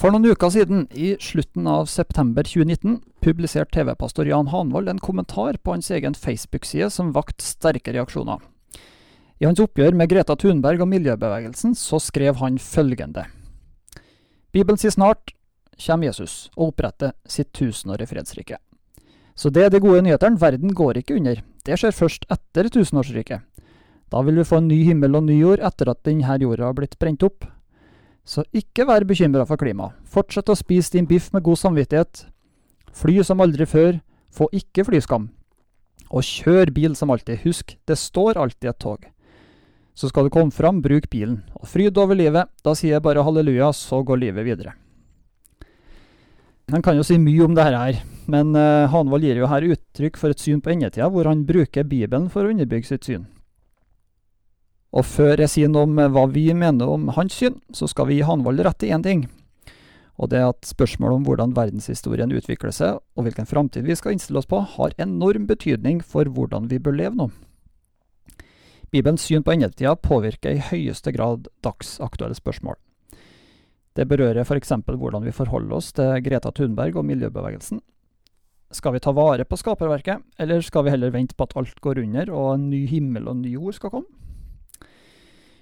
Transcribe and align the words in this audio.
For 0.00 0.08
noen 0.08 0.30
uker 0.32 0.48
siden, 0.48 0.86
i 0.96 1.10
slutten 1.20 1.66
av 1.68 1.84
september 1.92 2.46
2019, 2.48 3.02
publiserte 3.20 3.74
TV-pastor 3.74 4.30
Jan 4.30 4.48
Hanvold 4.48 4.88
en 4.88 5.02
kommentar 5.02 5.58
på 5.60 5.74
hans 5.74 5.90
egen 5.92 6.16
Facebook-side 6.16 6.88
som 6.94 7.10
vakte 7.12 7.44
sterke 7.44 7.92
reaksjoner. 7.92 8.40
I 9.44 9.44
hans 9.44 9.60
oppgjør 9.60 9.98
med 10.00 10.08
Greta 10.08 10.38
Thunberg 10.40 10.80
og 10.80 10.88
miljøbevegelsen 10.88 11.76
så 11.76 12.00
skrev 12.00 12.40
han 12.40 12.56
følgende. 12.56 13.26
Bibelen 14.56 14.80
sier 14.80 14.96
snart 14.96 15.34
kommer 15.76 16.08
Jesus 16.08 16.48
og 16.56 16.70
oppretter 16.70 17.12
sitt 17.28 17.52
tusenårige 17.52 18.08
fredsrike. 18.14 18.56
Så 19.36 19.52
det 19.52 19.68
er 19.68 19.70
de 19.76 19.84
gode 19.84 20.00
nyhetene. 20.08 20.40
Verden 20.40 20.72
går 20.72 21.04
ikke 21.04 21.20
under. 21.20 21.44
Det 21.64 21.76
skjer 21.76 21.92
først 21.92 22.24
etter 22.32 22.72
tusenårsriket. 22.72 23.44
Da 24.08 24.24
vil 24.24 24.40
vi 24.40 24.48
få 24.48 24.64
en 24.64 24.72
ny 24.72 24.80
himmel 24.88 25.20
og 25.20 25.28
ny 25.28 25.42
jord 25.42 25.60
etter 25.60 25.92
at 25.92 26.06
denne 26.08 26.40
jorda 26.40 26.72
har 26.72 26.80
blitt 26.80 26.96
brent 26.96 27.28
opp. 27.28 27.44
Så 28.26 28.44
ikke 28.54 28.86
vær 28.88 29.06
bekymra 29.08 29.46
for 29.48 29.60
klimaet. 29.60 29.96
Fortsett 30.06 30.50
å 30.52 30.58
spise 30.58 30.94
din 30.94 31.08
biff 31.08 31.30
med 31.34 31.44
god 31.46 31.58
samvittighet. 31.60 32.26
Fly 32.96 33.20
som 33.26 33.42
aldri 33.42 33.66
før. 33.66 34.00
Få 34.30 34.46
ikke 34.54 34.86
flyskam. 34.86 35.30
Og 36.10 36.26
kjør 36.26 36.70
bil 36.74 36.94
som 36.98 37.10
alltid. 37.10 37.42
Husk, 37.44 37.76
det 37.86 37.98
står 37.98 38.38
alltid 38.38 38.70
et 38.70 38.82
tog. 38.82 39.08
Så 39.94 40.08
skal 40.10 40.26
du 40.26 40.32
komme 40.32 40.54
fram, 40.54 40.80
bruk 40.82 41.10
bilen. 41.10 41.42
Og 41.58 41.68
fryd 41.68 41.98
over 41.98 42.18
livet. 42.18 42.50
Da 42.64 42.74
sier 42.78 42.96
jeg 42.96 43.04
bare 43.04 43.24
halleluja, 43.26 43.72
så 43.76 44.02
går 44.06 44.22
livet 44.22 44.46
videre. 44.46 44.76
Han 46.70 46.84
kan 46.86 46.94
jo 46.94 47.02
si 47.02 47.16
mye 47.18 47.42
om 47.42 47.54
dette 47.56 47.74
her, 47.74 47.96
men 48.30 48.54
uh, 48.54 48.86
Hanvold 48.92 49.26
gir 49.26 49.40
jo 49.40 49.48
her 49.50 49.64
uttrykk 49.72 50.18
for 50.20 50.30
et 50.30 50.38
syn 50.38 50.60
på 50.62 50.70
endetida, 50.70 51.08
hvor 51.10 51.26
han 51.26 51.42
bruker 51.48 51.82
Bibelen 51.82 52.28
for 52.30 52.46
å 52.46 52.52
underbygge 52.52 52.92
sitt 52.92 53.08
syn. 53.08 53.24
Og 54.90 55.06
før 55.06 55.38
jeg 55.38 55.52
sier 55.52 55.70
noe 55.70 55.86
om 55.86 55.98
eh, 56.02 56.10
hva 56.10 56.24
vi 56.30 56.48
mener 56.56 56.90
om 56.90 57.10
hans 57.14 57.36
syn, 57.38 57.60
så 57.74 57.86
skal 57.90 58.08
vi 58.08 58.18
gi 58.18 58.26
Hanvold 58.26 58.62
rett 58.66 58.86
i 58.86 58.90
én 58.94 59.04
ting. 59.06 59.28
Og 60.20 60.28
det 60.32 60.40
er 60.40 60.50
at 60.50 60.66
spørsmålet 60.68 61.20
om 61.20 61.28
hvordan 61.28 61.54
verdenshistorien 61.56 62.32
utvikler 62.36 62.74
seg, 62.74 62.98
og 63.16 63.24
hvilken 63.24 63.48
framtid 63.48 63.86
vi 63.86 63.96
skal 63.96 64.16
innstille 64.16 64.42
oss 64.42 64.50
på, 64.50 64.58
har 64.74 64.96
enorm 65.00 65.46
betydning 65.48 66.02
for 66.04 66.28
hvordan 66.28 66.68
vi 66.68 66.82
bør 66.82 66.98
leve 66.98 67.16
nå. 67.22 67.30
Bibelens 68.90 69.22
syn 69.22 69.44
på 69.46 69.54
endetida 69.54 69.94
påvirker 69.94 70.56
i 70.56 70.64
høyeste 70.72 71.14
grad 71.14 71.46
dagsaktuelle 71.62 72.34
spørsmål. 72.34 72.74
Det 73.94 74.06
berører 74.10 74.42
f.eks. 74.42 74.74
hvordan 74.86 75.24
vi 75.24 75.34
forholder 75.34 75.76
oss 75.78 75.92
til 75.94 76.18
Greta 76.26 76.50
Thunberg 76.54 76.98
og 76.98 77.06
miljøbevegelsen. 77.06 77.80
Skal 78.74 78.94
vi 78.94 79.02
ta 79.02 79.14
vare 79.14 79.46
på 79.46 79.58
skaperverket, 79.58 80.22
eller 80.38 80.62
skal 80.62 80.84
vi 80.86 80.92
heller 80.94 81.14
vente 81.14 81.34
på 81.34 81.46
at 81.46 81.56
alt 81.58 81.80
går 81.82 82.02
under 82.02 82.30
og 82.30 82.54
en 82.54 82.68
ny 82.70 82.84
himmel 82.90 83.26
og 83.26 83.38
en 83.38 83.44
ny 83.46 83.54
jord 83.56 83.78
skal 83.78 83.94
komme? 83.94 84.10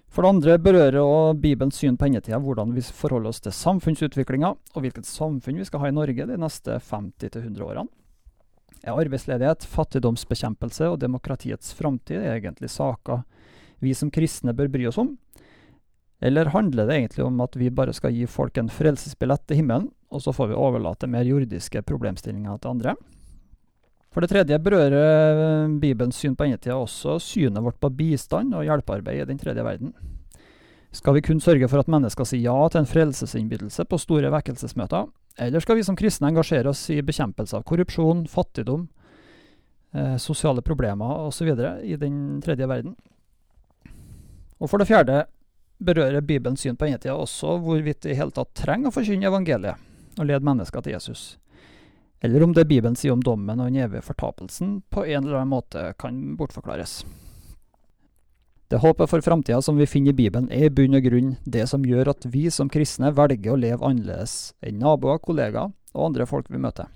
For 0.09 0.25
det 0.25 0.31
andre 0.33 0.57
berører 0.63 0.99
også 1.03 1.39
Bibelens 1.43 1.79
syn 1.79 1.99
på 2.01 2.09
endetida 2.09 2.41
hvordan 2.41 2.73
vi 2.75 2.83
forholder 2.83 3.31
oss 3.31 3.43
til 3.45 3.55
samfunnsutviklinga, 3.55 4.55
og 4.57 4.85
hvilket 4.85 5.09
samfunn 5.09 5.61
vi 5.61 5.67
skal 5.69 5.85
ha 5.85 5.91
i 5.91 5.97
Norge 5.97 6.27
de 6.31 6.39
neste 6.41 6.79
50-100 6.89 7.61
årene. 7.67 7.87
Er 8.87 8.95
arbeidsledighet, 8.95 9.67
fattigdomsbekjempelse 9.69 10.89
og 10.89 11.01
demokratiets 11.03 11.75
framtid 11.77 12.23
egentlig 12.23 12.71
saker 12.71 13.25
vi 13.83 13.93
som 13.95 14.11
kristne 14.11 14.55
bør 14.57 14.71
bry 14.73 14.87
oss 14.89 15.01
om? 15.03 15.17
Eller 16.25 16.51
handler 16.51 16.89
det 16.89 16.97
egentlig 16.97 17.25
om 17.27 17.37
at 17.45 17.55
vi 17.59 17.71
bare 17.71 17.95
skal 17.95 18.15
gi 18.15 18.25
folk 18.27 18.57
en 18.59 18.71
frelsesbillett 18.73 19.45
til 19.47 19.61
himmelen, 19.61 19.91
og 20.11 20.25
så 20.25 20.33
får 20.35 20.51
vi 20.51 20.59
overlate 20.59 21.11
mer 21.11 21.29
jordiske 21.29 21.85
problemstillinger 21.87 22.59
til 22.59 22.73
andre? 22.75 22.97
For 24.13 24.25
det 24.25 24.31
tredje 24.33 24.59
berører 24.63 24.95
eh, 25.43 25.75
Bibelens 25.81 26.17
syn 26.17 26.37
på 26.37 26.47
endetida 26.47 26.79
også 26.79 27.19
synet 27.21 27.63
vårt 27.65 27.79
på 27.81 27.91
bistand 27.93 28.55
og 28.57 28.65
hjelpearbeid 28.65 29.23
i 29.23 29.29
den 29.29 29.41
tredje 29.41 29.65
verden. 29.65 29.93
Skal 30.97 31.19
vi 31.19 31.23
kun 31.27 31.41
sørge 31.45 31.69
for 31.69 31.83
at 31.83 31.91
mennesker 31.93 32.25
sier 32.25 32.47
ja 32.47 32.69
til 32.73 32.81
en 32.81 32.89
frelsesinnbydelse 32.89 33.85
på 33.85 33.99
store 34.01 34.31
vekkelsesmøter, 34.33 35.11
eller 35.45 35.61
skal 35.61 35.77
vi 35.77 35.85
som 35.85 35.99
kristne 35.99 36.31
engasjere 36.31 36.73
oss 36.73 36.87
i 36.91 37.03
bekjempelse 37.05 37.59
av 37.59 37.67
korrupsjon, 37.69 38.25
fattigdom, 38.33 38.87
eh, 39.93 40.17
sosiale 40.17 40.65
problemer 40.65 41.29
osv. 41.29 41.53
i 41.85 41.97
den 42.01 42.41
tredje 42.41 42.69
verden? 42.69 42.97
Og 44.59 44.71
for 44.71 44.81
det 44.81 44.89
fjerde 44.89 45.27
berører 45.79 46.25
Bibelens 46.25 46.65
syn 46.65 46.77
på 46.77 46.89
endetida 46.89 47.15
også 47.15 47.59
hvorvidt 47.61 48.09
vi 48.09 48.17
i 48.17 48.19
hele 48.19 48.33
tatt 48.35 48.57
trenger 48.57 48.89
å 48.89 48.97
forkynne 48.97 49.29
evangeliet 49.29 49.77
og 50.19 50.27
lede 50.27 50.43
mennesker 50.43 50.83
til 50.83 50.97
Jesus 50.97 51.37
eller 52.21 52.43
om 52.43 52.53
det 52.55 52.67
Bibelen 52.69 52.97
sier 52.99 53.15
om 53.15 53.23
dommen 53.23 53.61
og 53.61 53.71
den 53.71 53.85
evige 53.85 54.03
fortapelsen, 54.03 54.81
på 54.91 55.05
en 55.07 55.25
eller 55.25 55.41
annen 55.41 55.55
måte 55.55 55.93
kan 55.99 56.37
bortforklares. 56.39 57.05
Det 58.69 58.83
håpet 58.83 59.09
for 59.09 59.25
framtida 59.25 59.63
som 59.65 59.79
vi 59.81 59.87
finner 59.89 60.13
i 60.13 60.19
Bibelen, 60.19 60.51
er 60.53 60.67
i 60.67 60.73
bunn 60.75 60.99
og 60.99 61.07
grunn 61.07 61.37
det 61.49 61.65
som 61.71 61.87
gjør 61.89 62.11
at 62.13 62.27
vi 62.29 62.51
som 62.53 62.69
kristne 62.69 63.15
velger 63.17 63.55
å 63.55 63.61
leve 63.61 63.87
annerledes 63.87 64.53
enn 64.61 64.83
naboer, 64.83 65.23
kollegaer 65.25 65.73
og 65.95 66.05
andre 66.11 66.27
folk 66.29 66.51
vi 66.53 66.61
møter. 66.61 66.91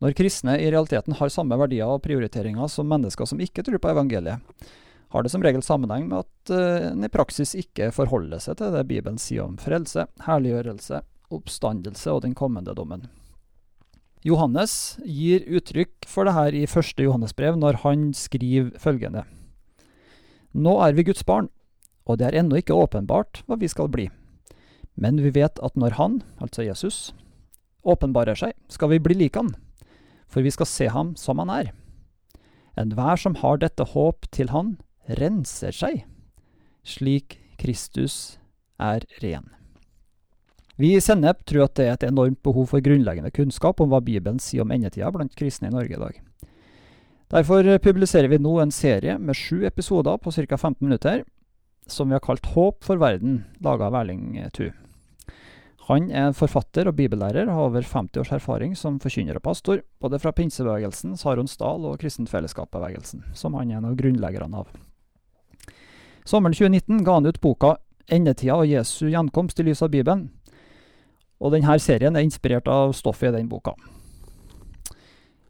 Når 0.00 0.16
kristne 0.16 0.58
i 0.60 0.68
realiteten 0.72 1.16
har 1.16 1.32
samme 1.32 1.56
verdier 1.60 1.88
og 1.88 2.02
prioriteringer 2.04 2.68
som 2.72 2.88
mennesker 2.88 3.28
som 3.28 3.40
ikke 3.40 3.64
tror 3.64 3.80
på 3.80 3.92
evangeliet, 3.92 4.40
har 5.10 5.24
det 5.24 5.32
som 5.32 5.42
regel 5.42 5.64
sammenheng 5.64 6.06
med 6.08 6.22
at 6.22 6.52
uh, 6.54 6.90
en 6.92 7.04
i 7.04 7.10
praksis 7.12 7.56
ikke 7.58 7.90
forholder 7.92 8.42
seg 8.42 8.60
til 8.60 8.76
det 8.76 8.84
Bibelen 8.88 9.18
sier 9.18 9.48
om 9.48 9.56
frelse, 9.60 10.06
herliggjørelse, 10.26 11.00
oppstandelse 11.34 12.14
og 12.14 12.22
den 12.26 12.36
kommende 12.38 12.76
dommen. 12.76 13.08
Johannes 14.20 14.98
gir 15.00 15.46
uttrykk 15.48 16.04
for 16.08 16.28
det 16.28 16.34
her 16.36 16.56
i 16.56 16.66
første 16.68 17.06
Johannesbrev 17.06 17.56
når 17.56 17.80
han 17.86 18.10
skriver 18.12 18.74
følgende. 18.76 19.24
Nå 20.52 20.74
er 20.84 20.92
vi 20.92 21.06
Guds 21.08 21.24
barn, 21.24 21.48
og 22.04 22.18
det 22.20 22.28
er 22.28 22.40
ennå 22.42 22.58
ikke 22.60 22.76
åpenbart 22.76 23.40
hva 23.46 23.56
vi 23.56 23.70
skal 23.70 23.88
bli. 23.88 24.10
Men 25.00 25.22
vi 25.22 25.32
vet 25.32 25.56
at 25.64 25.76
når 25.78 25.96
Han, 25.96 26.20
altså 26.36 26.66
Jesus, 26.66 27.14
åpenbarer 27.80 28.36
seg, 28.36 28.52
skal 28.68 28.90
vi 28.92 29.00
bli 29.00 29.16
lik 29.16 29.38
Han, 29.40 29.54
for 30.28 30.44
vi 30.44 30.52
skal 30.52 30.68
se 30.68 30.90
ham 30.92 31.14
som 31.16 31.40
han 31.40 31.50
er. 31.50 31.70
Enhver 32.76 33.16
som 33.16 33.38
har 33.40 33.62
dette 33.62 33.86
håp 33.94 34.28
til 34.34 34.52
Han, 34.52 34.76
renser 35.08 35.72
seg, 35.72 36.04
slik 36.84 37.38
Kristus 37.58 38.36
er 38.76 39.06
ren. 39.24 39.48
Vi 40.80 40.94
i 40.96 41.00
Sennep 41.04 41.42
tror 41.44 41.66
at 41.66 41.74
det 41.76 41.84
er 41.84 41.96
et 41.98 42.04
enormt 42.08 42.38
behov 42.40 42.70
for 42.70 42.80
grunnleggende 42.80 43.28
kunnskap 43.36 43.82
om 43.84 43.90
hva 43.92 43.98
Bibelen 44.00 44.38
sier 44.40 44.64
om 44.64 44.70
endetida 44.72 45.10
blant 45.12 45.34
kristne 45.36 45.68
i 45.68 45.74
Norge 45.74 45.92
i 45.92 46.00
dag. 46.00 46.14
Derfor 47.34 47.66
publiserer 47.84 48.30
vi 48.32 48.38
nå 48.40 48.54
en 48.62 48.72
serie 48.72 49.18
med 49.20 49.36
sju 49.36 49.66
episoder 49.68 50.16
på 50.16 50.32
ca. 50.32 50.56
15 50.56 50.80
minutter, 50.80 51.26
som 51.86 52.08
vi 52.08 52.16
har 52.16 52.24
kalt 52.24 52.48
Håp 52.54 52.80
for 52.84 52.96
verden, 52.96 53.44
laga 53.60 53.90
av 53.90 53.98
Erling 54.00 54.40
Tu. 54.56 54.70
Han 55.90 56.08
er 56.10 56.32
forfatter 56.32 56.88
og 56.88 56.96
bibellærer, 56.96 57.52
har 57.52 57.68
over 57.68 57.84
50 57.84 58.22
års 58.22 58.32
erfaring 58.32 58.72
som 58.72 58.96
forkynner 59.04 59.36
og 59.36 59.44
pastor, 59.44 59.84
både 60.00 60.18
fra 60.22 60.32
pinsebevegelsen, 60.32 61.16
Saronsdal 61.20 61.84
og 61.84 62.00
Kristent 62.00 62.32
som 62.32 63.54
han 63.54 63.70
er 63.70 63.76
en 63.76 63.90
av 63.92 64.00
grunnleggerne 64.00 64.64
av. 64.64 64.72
Sommeren 66.24 66.56
2019 66.56 67.04
ga 67.04 67.14
han 67.14 67.26
ut 67.26 67.40
boka 67.40 67.76
'Endetida 68.08 68.56
og 68.56 68.66
Jesu 68.66 69.10
gjenkomst 69.10 69.60
i 69.60 69.62
lys 69.62 69.82
av 69.82 69.90
Bibelen', 69.90 70.30
og 71.40 71.54
denne 71.54 71.78
serien 71.80 72.16
er 72.16 72.26
inspirert 72.26 72.68
av 72.68 72.92
stoffet 72.96 73.32
i 73.32 73.38
den 73.38 73.48
boka. 73.48 73.74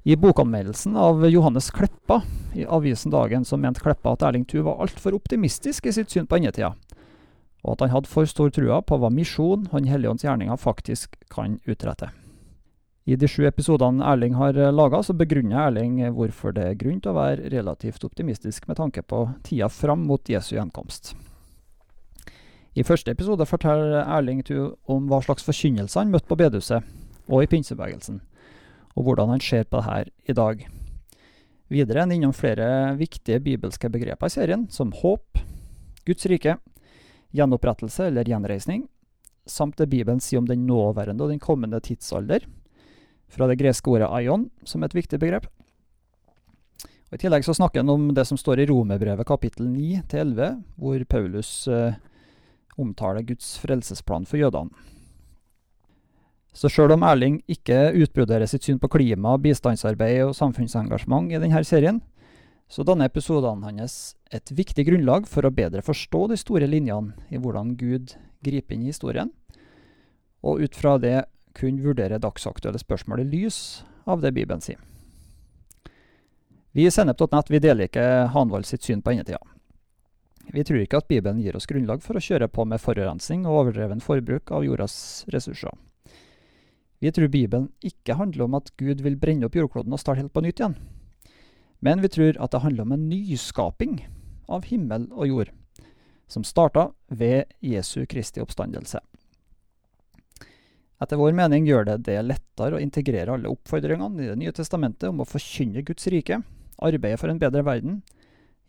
I 0.03 0.17
bokanmeldelsen 0.17 0.95
av 0.97 1.27
Johannes 1.29 1.69
Kleppa 1.77 2.23
i 2.57 2.65
avisen 2.65 3.13
Dagen 3.13 3.45
så 3.45 3.59
mente 3.61 3.83
Kleppa 3.85 4.15
at 4.15 4.23
Erling 4.25 4.47
Thu 4.49 4.63
var 4.65 4.81
altfor 4.81 5.13
optimistisk 5.19 5.87
i 5.87 5.93
sitt 5.93 6.15
syn 6.15 6.31
på 6.31 6.39
endetida, 6.39 6.73
og 7.61 7.75
at 7.75 7.85
han 7.85 7.93
hadde 7.93 8.09
for 8.09 8.25
stor 8.25 8.49
trua 8.55 8.81
på 8.81 8.97
hva 8.97 9.11
misjon 9.13 9.67
Han 9.75 9.91
Helligånds 9.91 10.25
gjerninger 10.25 10.57
faktisk 10.57 11.19
kan 11.29 11.59
utrette. 11.69 12.09
I 13.05 13.17
de 13.17 13.29
sju 13.29 13.45
episodene 13.49 14.05
Erling 14.07 14.37
har 14.39 14.57
laga, 14.73 15.03
så 15.03 15.13
begrunner 15.17 15.67
Erling 15.67 15.99
hvorfor 16.17 16.55
det 16.57 16.65
er 16.65 16.79
grunn 16.81 17.01
til 17.03 17.13
å 17.13 17.19
være 17.19 17.51
relativt 17.53 18.05
optimistisk 18.07 18.69
med 18.71 18.79
tanke 18.81 19.03
på 19.03 19.27
tida 19.45 19.69
fram 19.69 20.07
mot 20.09 20.33
Jesu 20.33 20.55
gjenkomst. 20.55 21.13
I 22.81 22.85
første 22.87 23.13
episode 23.13 23.45
forteller 23.45 24.07
Erling 24.07 24.41
Thu 24.47 24.71
om 24.89 25.09
hva 25.11 25.19
slags 25.21 25.45
forkynnelse 25.45 25.99
han 26.01 26.13
møtte 26.13 26.31
på 26.31 26.39
bedehuset 26.41 26.87
og 27.29 27.43
i 27.45 27.49
pinsebevegelsen, 27.51 28.23
og 28.97 29.05
hvordan 29.05 29.35
han 29.35 29.43
ser 29.45 29.67
på 29.69 29.81
det 29.81 29.89
her 29.89 30.09
i 30.33 30.37
dag. 30.39 30.63
Videre 31.69 31.99
er 31.99 32.07
han 32.07 32.15
innom 32.15 32.33
flere 32.33 32.95
viktige 32.97 33.43
bibelske 33.45 33.91
begreper 33.93 34.31
i 34.31 34.33
serien, 34.33 34.65
som 34.73 34.95
håp, 34.97 35.43
Guds 36.09 36.25
rike, 36.31 36.57
gjenopprettelse 37.37 38.09
eller 38.09 38.31
gjenreisning, 38.31 38.87
samt 39.45 39.77
det 39.77 39.91
Bibelen 39.93 40.23
sier 40.23 40.41
om 40.41 40.49
den 40.49 40.65
nåværende 40.67 41.27
og 41.27 41.35
den 41.35 41.43
kommende 41.43 41.83
tidsalder, 41.85 42.49
fra 43.31 43.47
det 43.51 43.61
greske 43.61 43.93
ordet 43.93 44.09
aion, 44.09 44.49
som 44.65 44.81
er 44.81 44.89
et 44.91 45.03
viktig 45.03 45.21
begrep. 45.21 45.51
Og 47.11 47.19
I 47.19 47.21
tillegg 47.27 47.45
så 47.45 47.55
snakker 47.59 47.85
han 47.85 47.93
om 47.93 48.09
det 48.15 48.25
som 48.27 48.39
står 48.41 48.63
i 48.63 48.71
Romerbrevet 48.71 49.29
kapittel 49.29 49.69
9 49.69 50.07
11, 50.09 50.63
hvor 50.81 51.05
Paulus 51.11 51.69
eh, 51.69 51.99
omtaler 52.81 53.27
Guds 53.27 53.55
frelsesplan 53.63 54.27
for 54.29 54.41
jødene. 54.41 54.73
Så 56.51 56.67
sjøl 56.73 56.97
om 56.97 57.05
Erling 57.07 57.39
ikke 57.51 57.93
utbroderer 58.03 58.49
sitt 58.51 58.67
syn 58.67 58.81
på 58.83 58.91
klima, 58.91 59.37
bistandsarbeid 59.39 60.25
og 60.25 60.35
samfunnsengasjement 60.35 61.31
i 61.31 61.39
denne 61.39 61.63
serien, 61.65 62.01
så 62.71 62.83
danner 62.87 63.11
episodene 63.11 63.67
hans 63.67 64.17
et 64.31 64.51
viktig 64.55 64.85
grunnlag 64.87 65.27
for 65.31 65.47
å 65.47 65.55
bedre 65.55 65.83
forstå 65.83 66.27
de 66.31 66.39
store 66.39 66.69
linjene 66.71 67.15
i 67.31 67.39
hvordan 67.39 67.75
Gud 67.79 68.15
griper 68.47 68.77
inn 68.77 68.87
i 68.87 68.93
historien, 68.93 69.31
og 70.43 70.63
ut 70.63 70.79
fra 70.79 70.97
det 71.03 71.25
kunne 71.55 71.83
vurdere 71.83 72.21
dagsaktuelle 72.23 72.79
spørsmål 72.79 73.25
i 73.25 73.31
lys 73.31 73.61
av 74.07 74.23
det 74.23 74.33
Bibelen 74.35 74.63
sier. 74.63 74.79
Vi 76.71 76.87
i 76.87 76.91
Sennep.net 76.95 77.51
deler 77.59 77.89
ikke 77.89 78.31
Hanvold 78.31 78.69
sitt 78.69 78.87
syn 78.87 79.03
på 79.03 79.11
endetida. 79.11 79.43
Vi 80.51 80.65
tror 80.67 80.83
ikke 80.83 80.99
at 80.99 81.09
Bibelen 81.11 81.39
gir 81.43 81.55
oss 81.55 81.69
grunnlag 81.71 82.03
for 82.03 82.19
å 82.19 82.23
kjøre 82.23 82.49
på 82.51 82.65
med 82.67 82.83
forurensning 82.83 83.45
og 83.47 83.61
overdreven 83.61 84.03
forbruk 84.03 84.51
av 84.51 84.65
jordas 84.67 84.95
ressurser. 85.31 85.77
Vi 87.01 87.13
tror 87.15 87.31
Bibelen 87.33 87.71
ikke 87.87 88.19
handler 88.19 88.45
om 88.45 88.57
at 88.59 88.73
Gud 88.81 89.01
vil 89.05 89.17
brenne 89.17 89.47
opp 89.47 89.57
jordkloden 89.57 89.95
og 89.95 90.03
starte 90.03 90.21
helt 90.21 90.35
på 90.35 90.43
nytt 90.45 90.61
igjen. 90.61 90.75
Men 91.81 92.03
vi 92.03 92.11
tror 92.13 92.37
at 92.37 92.53
det 92.53 92.61
handler 92.65 92.85
om 92.85 92.97
en 92.97 93.07
nyskaping 93.09 94.03
av 94.51 94.67
himmel 94.69 95.07
og 95.15 95.31
jord, 95.31 95.53
som 96.29 96.45
starta 96.45 96.91
ved 97.09 97.55
Jesu 97.65 98.05
Kristi 98.11 98.43
oppstandelse. 98.43 99.01
Etter 101.01 101.17
vår 101.17 101.33
mening 101.33 101.65
gjør 101.65 101.87
det 101.89 102.03
det 102.11 102.19
lettere 102.27 102.77
å 102.77 102.83
integrere 102.83 103.33
alle 103.33 103.49
oppfordringene 103.49 104.21
i 104.21 104.29
Det 104.29 104.41
nye 104.43 104.53
testamentet 104.53 105.09
om 105.09 105.23
å 105.23 105.29
forkynne 105.29 105.87
Guds 105.87 106.11
rike, 106.13 106.43
arbeide 106.77 107.17
for 107.17 107.33
en 107.33 107.41
bedre 107.41 107.65
verden, 107.65 108.03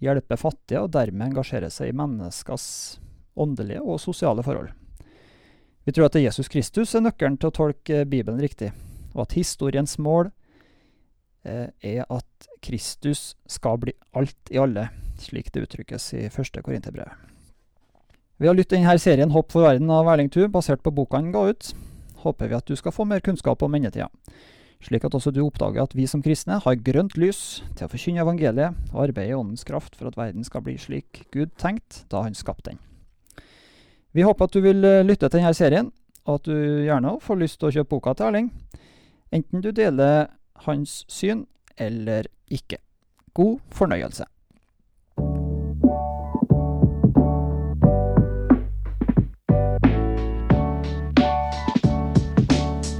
hjelpe 0.02 0.38
fattige 0.40 0.84
og 0.84 0.92
dermed 0.96 1.30
engasjere 1.30 1.70
seg 1.74 1.92
i 1.92 1.98
menneskers 1.98 2.68
åndelige 3.40 3.82
og 3.82 4.02
sosiale 4.02 4.44
forhold. 4.46 4.72
Vi 5.86 5.94
tror 5.96 6.10
at 6.10 6.20
Jesus 6.22 6.50
Kristus 6.52 6.94
er 6.96 7.06
nøkkelen 7.06 7.40
til 7.42 7.50
å 7.50 7.56
tolke 7.56 8.04
Bibelen 8.06 8.42
riktig, 8.42 8.70
og 9.16 9.26
at 9.26 9.38
historiens 9.38 9.98
mål 10.02 10.30
eh, 11.46 11.70
er 11.74 12.04
at 12.06 12.50
Kristus 12.62 13.36
skal 13.50 13.80
bli 13.82 13.96
alt 14.18 14.54
i 14.54 14.60
alle, 14.62 14.90
slik 15.22 15.50
det 15.54 15.66
uttrykkes 15.66 16.12
i 16.20 16.28
første 16.34 16.62
Korinterbrev. 16.66 17.10
Vi 18.42 18.50
har 18.50 18.58
lyttet 18.58 18.80
denne 18.80 18.98
serien 19.02 19.34
Hopp 19.34 19.54
for 19.54 19.66
verden 19.66 19.90
av 19.94 20.10
Erling 20.10 20.30
Thu, 20.34 20.48
basert 20.50 20.82
på 20.86 20.94
boka 20.94 21.20
han 21.22 21.34
ga 21.34 21.48
ut 21.54 21.74
håper 22.22 22.48
vi 22.48 22.58
at 22.58 22.68
du 22.68 22.76
skal 22.76 22.94
få 22.96 23.06
mer 23.06 23.22
kunnskap 23.26 23.64
om 23.64 23.76
endetida, 23.76 24.10
slik 24.82 25.06
at 25.06 25.16
også 25.18 25.32
du 25.34 25.44
oppdager 25.44 25.84
at 25.84 25.96
vi 25.96 26.08
som 26.10 26.24
kristne 26.26 26.58
har 26.64 26.80
grønt 26.86 27.18
lys 27.20 27.62
til 27.78 27.86
å 27.86 27.92
forkynne 27.92 28.24
evangeliet 28.24 28.78
og 28.92 29.04
arbeide 29.08 29.34
i 29.34 29.38
Åndens 29.38 29.66
kraft 29.68 29.98
for 29.98 30.10
at 30.10 30.18
verden 30.18 30.46
skal 30.48 30.64
bli 30.66 30.78
slik 30.82 31.24
Gud 31.34 31.54
tenkte 31.62 32.06
da 32.12 32.24
han 32.26 32.38
skapte 32.38 32.72
den. 32.72 32.82
Vi 34.12 34.26
håper 34.28 34.50
at 34.50 34.56
du 34.56 34.62
vil 34.66 34.84
eh, 34.84 35.06
lytte 35.08 35.30
til 35.30 35.40
denne 35.40 35.54
serien, 35.56 35.92
og 36.28 36.42
at 36.42 36.50
du 36.50 36.56
gjerne 36.84 37.16
får 37.24 37.40
lyst 37.40 37.60
til 37.62 37.70
å 37.70 37.74
kjøpe 37.78 37.94
boka 37.96 38.14
til 38.18 38.28
Erling, 38.28 38.52
enten 39.32 39.64
du 39.64 39.72
deler 39.72 40.28
hans 40.68 41.02
syn 41.10 41.46
eller 41.80 42.28
ikke. 42.52 42.82
God 43.34 43.62
fornøyelse. 43.72 44.28